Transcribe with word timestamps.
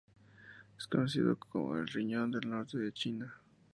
Es 0.79 0.87
conocido 0.87 1.35
como 1.37 1.77
el 1.77 1.85
riñón 1.87 2.31
del 2.31 2.49
norte 2.49 2.79
de 2.79 2.91
China. 2.91 3.35